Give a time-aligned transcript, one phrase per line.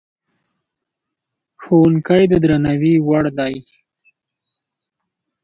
[1.61, 3.55] ښوونکی د درناوي وړ دی.